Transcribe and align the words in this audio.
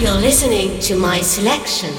You're 0.00 0.14
listening 0.14 0.80
to 0.80 0.96
my 0.96 1.20
selection. 1.20 1.94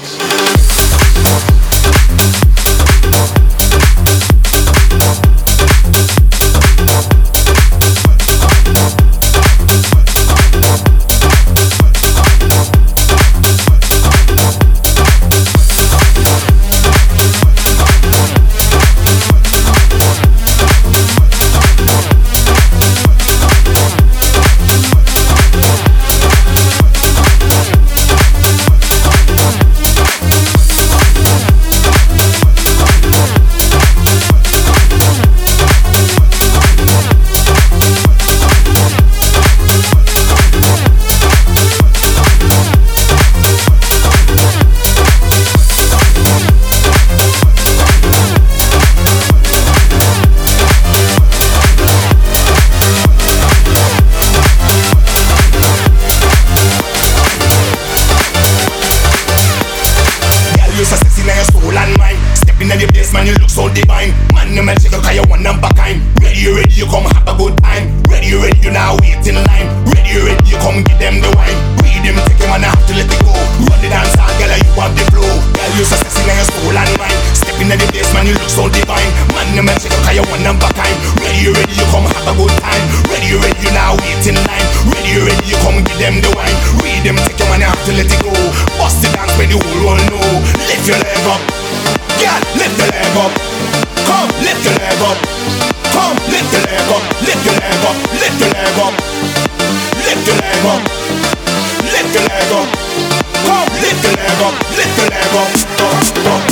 forever. 105.22 105.66
Uh, 105.78 106.48
uh. 106.48 106.51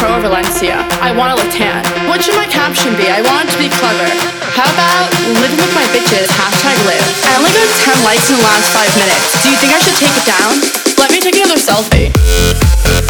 pro 0.00 0.18
Valencia. 0.18 0.80
I 1.04 1.12
want 1.12 1.36
a 1.36 1.36
Latan. 1.36 1.84
What 2.08 2.24
should 2.24 2.34
my 2.34 2.48
caption 2.48 2.96
be? 2.96 3.04
I 3.12 3.20
want 3.20 3.52
to 3.52 3.58
be 3.60 3.68
clever. 3.68 4.08
How 4.56 4.64
about 4.72 5.12
living 5.28 5.60
with 5.60 5.74
my 5.76 5.84
bitches, 5.92 6.24
hashtag 6.40 6.80
live. 6.88 7.04
I 7.28 7.36
only 7.36 7.52
got 7.52 7.68
10 7.84 8.00
likes 8.02 8.32
in 8.32 8.36
the 8.40 8.42
last 8.42 8.72
five 8.72 8.92
minutes. 8.96 9.44
Do 9.44 9.52
you 9.52 9.56
think 9.60 9.76
I 9.76 9.80
should 9.84 10.00
take 10.00 10.16
it 10.16 10.24
down? 10.24 10.56
Let 10.96 11.12
me 11.12 11.20
take 11.20 11.36
another 11.36 11.60
selfie. 11.60 13.09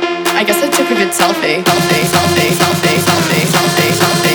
I 0.33 0.43
guess 0.43 0.61
I 0.63 0.69
took 0.69 0.89
a 0.89 0.95
good 0.95 1.13
selfie. 1.13 1.63
Selfie, 1.63 2.03
selfie, 2.13 2.49
selfie, 2.55 2.97
selfie, 3.07 3.45
selfie, 3.53 3.91
selfie, 3.99 4.30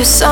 you 0.00 0.06
so 0.06 0.29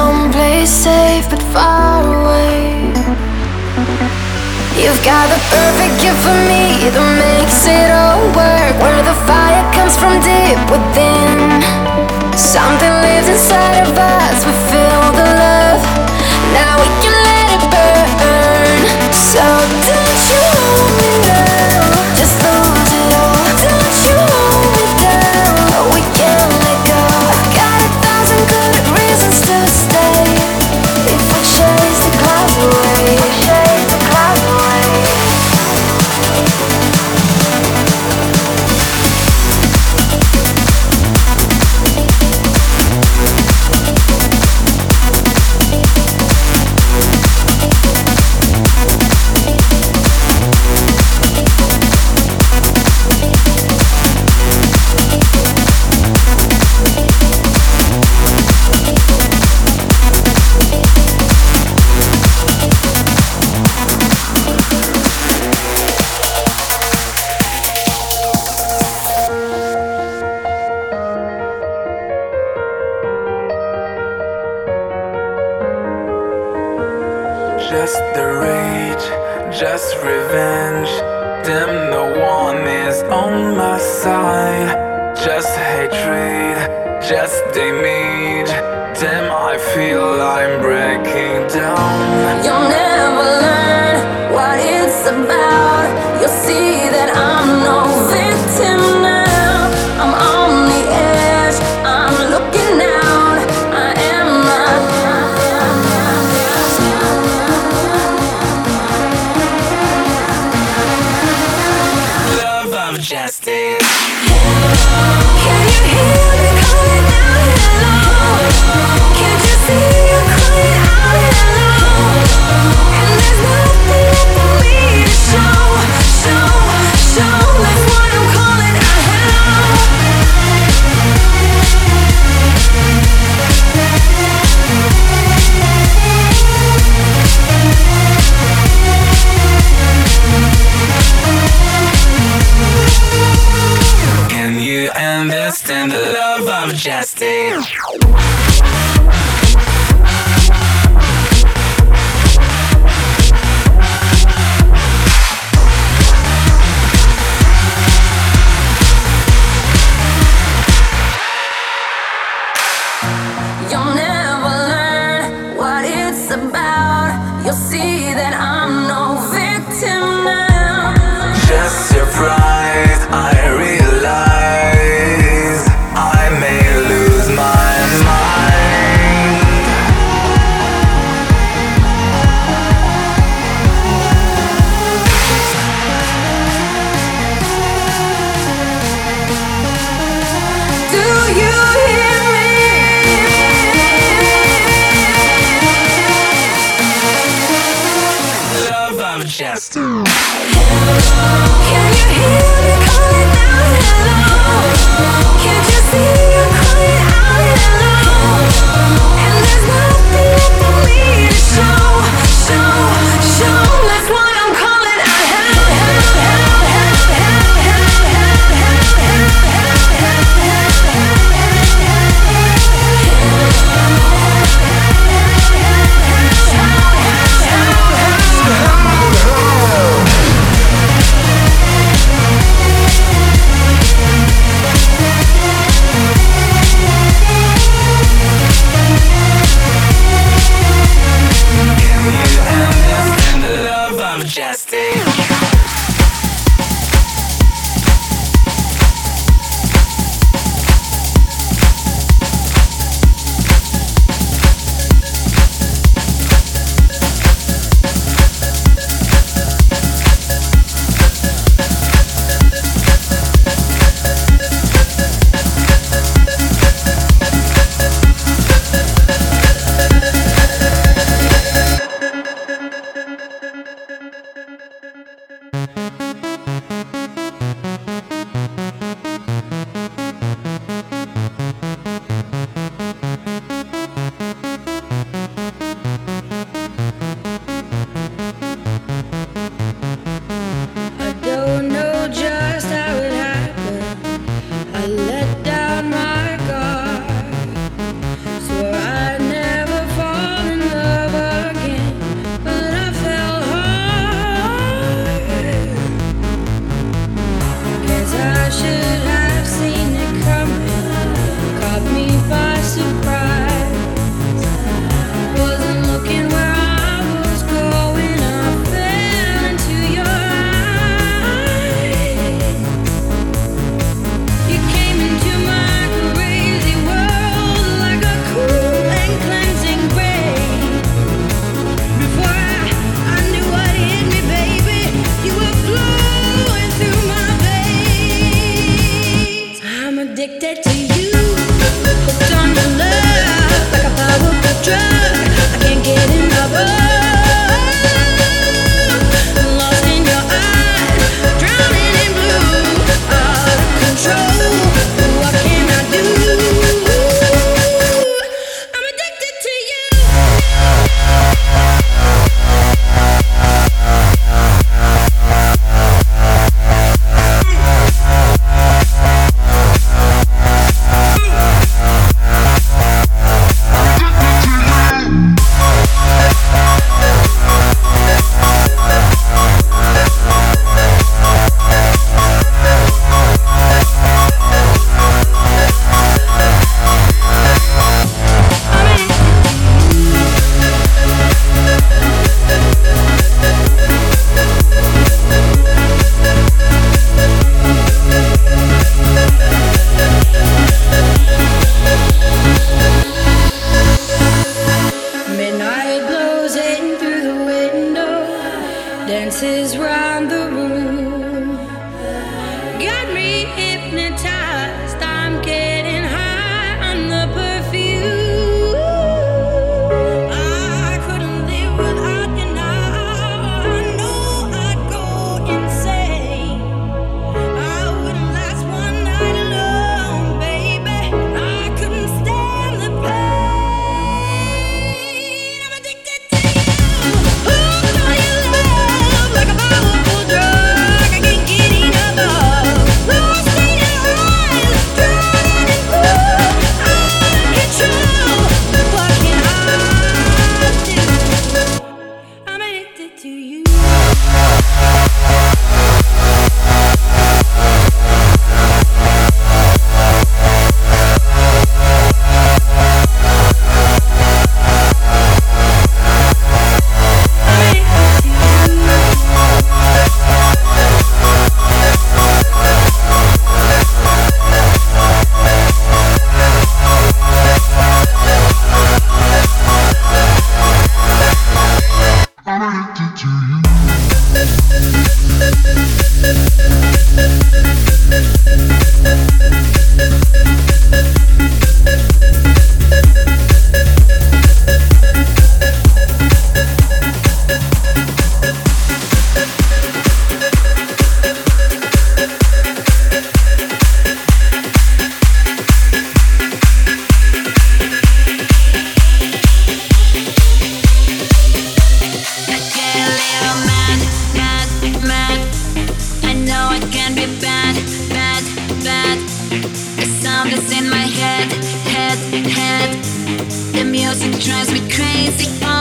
Say 525.38 525.46
they 525.60 525.77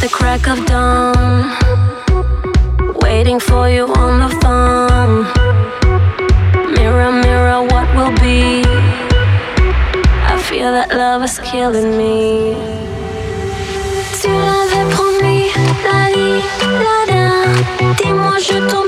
the 0.00 0.08
crack 0.08 0.46
of 0.46 0.64
dawn, 0.66 1.50
waiting 3.02 3.40
for 3.40 3.68
you 3.68 3.84
on 3.94 4.20
the 4.20 4.28
phone. 4.40 5.24
Mirror, 6.72 7.12
mirror, 7.22 7.62
what 7.62 7.88
will 7.96 8.14
be? 8.18 8.62
I 10.32 10.40
feel 10.48 10.70
that 10.70 10.90
love 10.94 11.24
is 11.24 11.38
killing 11.40 11.96
me. 11.98 12.54
Tu 14.20 14.28
l'avais 14.28 14.86
promis, 14.94 15.50
la 15.84 16.02
vie, 16.14 16.42
la 16.84 16.98
da. 17.10 17.24
Dis-moi, 17.96 18.38
je 18.38 18.58
t'en 18.70 18.87